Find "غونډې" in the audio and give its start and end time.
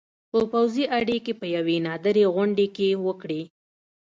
2.35-2.67